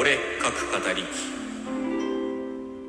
[0.00, 1.02] 俺各語り。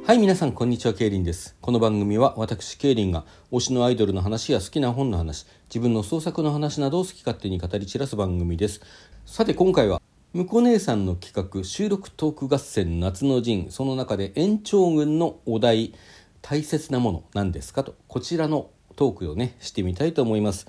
[0.05, 1.57] はい皆さんこんにちはケイリンです。
[1.59, 8.81] この番組は私ケイリンが推しのアイドルの話や好きな本の話自分の創作の話などを好き勝手に語り散らす番組です。
[9.25, 9.99] さて今回は
[10.33, 15.95] 向こ姉さんの企画収録トーク合戦夏の陣その中で延長軍のお題
[16.43, 17.83] 大切なものなんですか？
[17.83, 20.67] とこちらのトークをねしてみたいと思います。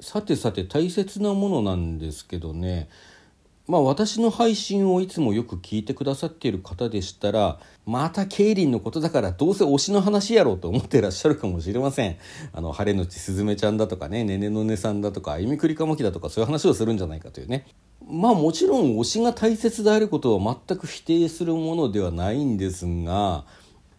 [0.00, 2.88] さてさて大切なものなんですけどね。
[3.66, 12.16] まあ私の配信をいつもよく聞いてくださっている方でしたらまたケイリンのことだからどうせ推しの話やろうと思ってらっしゃるかもしれません
[12.52, 17.66] あの晴れのちすずめちゃんだとかねねねのねさんだとかあゆみくりかもきだとかそういう話をするんじゃないかというね
[18.06, 23.44] まあもちろん推しが大切であることは全く否定するものではないんですが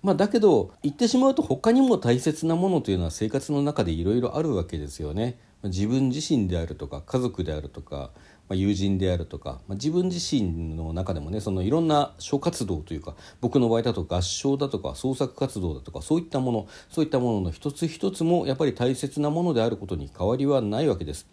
[0.05, 5.40] まあ、だけど言ってしまうと他にも大切なものというのは生活の中でいろいろあるわけですよね。
[5.63, 8.12] 自分自身であるとか家族であるとか、
[8.48, 21.27] ま、友人であるとか、ま、自分自身の中でもねそのいろんな諸活動というか僕の場合だと合唱だとか創作活動だとかそういったものそういったものの一つ一つもやっぱり大切なものであることに変わりはないわけです。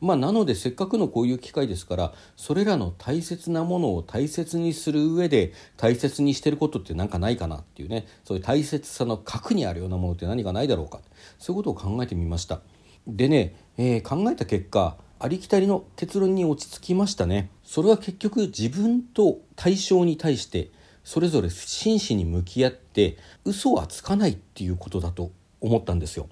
[0.00, 11.00] まあ、なのでせっかくのこういう機会ですからそれらの大切なものを大切にする上で大切にしてることって何かないかなっていうねそういう大切さの核にあるようなものって何かないだろうか
[11.38, 12.60] そういうことを考えてみました
[13.06, 20.70] でね、えー、考えた結果ありきたりの結論に落ち着きましたねそれは結局自分と対象に対して
[21.02, 25.30] それぞれ真摯に向き合って嘘はつかないっていうことだと
[25.62, 26.28] 思ったんですよ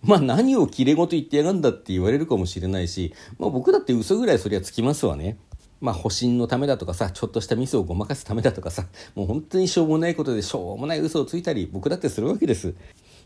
[0.00, 5.38] まあ何をきれごと言ってやがんだって言われるかもしれないし、まあ僕だって嘘ぐらいそりゃつきますわね。
[5.80, 12.74] まあ保身のためだとかさ、ちょっとしたミスをごまかすためだとかさ、もう本当にしょうもないことでしょうもない嘘をついたり、僕だってするわけです。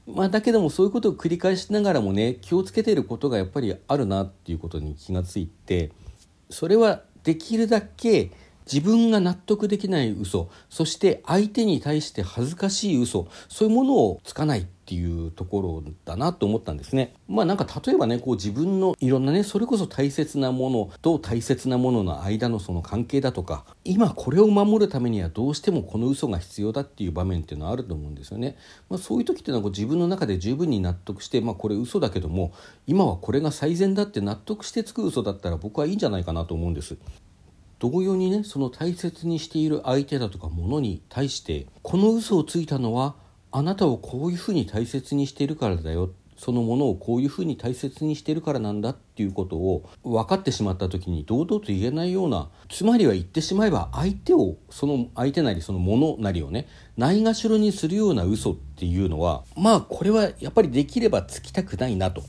[0.06, 5.90] まあだけどもそういうことを繰り返しながらもね、気をつけていることがやっぱりあるなっていうことに気がついて、
[6.48, 8.30] それはできるだけ
[8.70, 17.12] 自分が納得できない嘘そして相手に対して恥ずかしい嘘そういうものをつかないっていうところだなと思ったんですね。
[17.26, 28.56] まあなんか例えばねこう自分のいろんなねそれこそ大切なものと大切なものの間のその関係だとか今これを守るためにはどうしてもこの嘘が必要だっていう場面っていうのはあると思うんですよね。
[28.88, 32.52] まあ、そういう時っていうのはこう自分の中で十分に納得してまあこれ嘘だけども
[32.86, 36.96] 今はこれが最善だって納得してつく嘘だったら僕はいいんじゃないかなと思うんです。
[37.78, 43.14] 同様にねその大切にしている相手だとかものに対してこの嘘をついたのは
[43.52, 46.10] あなたをこういうふうに大切にしているからだよ。
[46.36, 62.22] そのものをこういうふうに大切にしてるからなんだっていうことを分かってしまった時に堂々と言えないようなつまりは言ってしまえば相手をその相手なりそのものなりをねないがしろにするような嘘っていうのはまあこれはやっぱりできればつきたくないなと。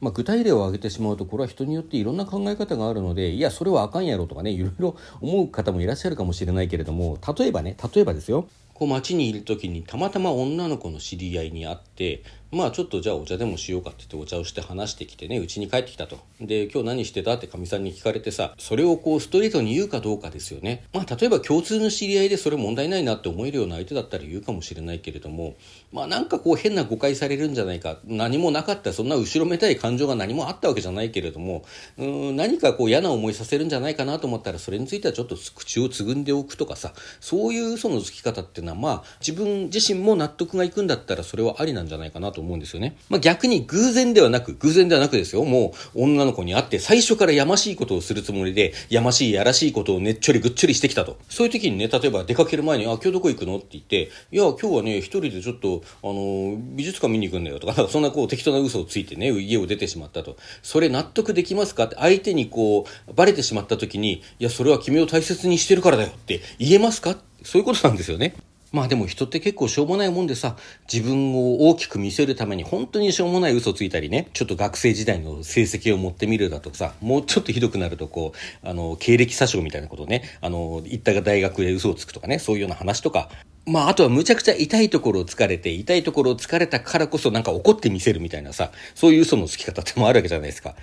[0.00, 8.48] まあ、具体例を挙げてしまうとこれは人によっていろんな考え方があるのでいやそれはあかんやろとかねいろいろ思う方もいらっしゃるかもしれないけれども例えばね例えばですよ。
[8.74, 16.18] こう街にいる時にたまたま女の子の知り合いに会ってまあちょっとじゃあお茶でもしようかって言ってお茶をして話してきてねうちに帰ってきたと。
[16.40, 20.84] で今日何してたってかみさんに聞かれてさそれをこうストレートに言うかどうかですよね。
[20.94, 25.56] まあ例えば共通の知り合いでそれ問題ないなって思えるような相手だったら言うかもしれないけれども
[25.92, 27.98] まあなんかこう変な誤解されるんじゃないか。
[28.06, 31.66] 何もなかったそんな後ろめたい感情が何もあったわけじゃないけれども
[31.98, 42.37] うん何かこう嫌な思いさせるんじゃないかなと思ったらそれについてはちょっと口をつぐんでおくとかさそういう嘘のつき方っていうのはまあ自分自身も納得がいくんだったらそれはありなんじゃないかなと。
[42.38, 42.96] と思うんですよね。
[43.08, 51.18] まあ、逆に偶然ではなく、偶然ではなくですよ、もう女の子に会って最初からやましいことをするつもりで、やましいやらしいことをねっちょりぐっちょりしてきたと。
[51.28, 60.36] そういう時にね、例えば出かける前に、あ、今日どこ行くのって言って、いや、今日はね、一人でちょっと、あの、美術館見に行くんだよと、かそんなこう適当な嘘をついてね、家を出てしまったと。
[60.62, 68.34] それ納得できますかって相手にこう、バレてしまった時に、いや、それは君を大切にしてるからだよって言えますかそういうことなんですよね。
[68.70, 70.56] まあでも人って結構しょうもないもんでさ、
[70.92, 83.30] 自分を大きく見せるために本当にしょうもない嘘ついたりね、ちょっと学生時代の成績を持ってみるだとかさ、もうちょっとひどくなるとこう、あの、経歴詐称みたいなことね、あの、行った大学で嘘をつくとかね、そういうような話とか、
[83.66, 90.74] まあ、あとはむちゃくちゃ痛いところを疲れて、痛いところを疲れたからこそなんか怒ってみせるみたいなさ、そういう嘘のつき方ってもあるわけじゃないですか。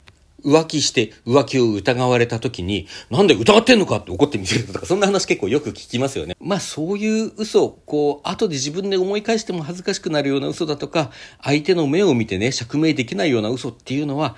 [0.45, 6.35] 浮気して浮気を疑われた時に、なんで疑ってんのかって怒ってみせるとか、そんな話結構よく聞きますよね。
[6.39, 11.11] まあそういう嘘、こう、後で自分で思い返しても恥ずかしくなるような嘘だとか、
[11.41, 14.35] 相手の目を見てね、釈明できないような嘘っていうのは、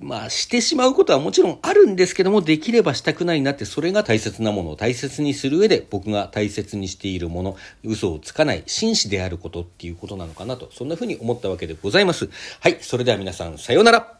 [0.00, 12.30] まあしてしまうことはもちろんあるんですけども、できればしたくないなって、それが大切なものを大切にする上で、僕が大切にしているもの、嘘をつかない、真摯であることっていうことなのかなと、そんな風に思ったわけでございます。
[12.60, 14.19] はい、それでは皆さん、さようなら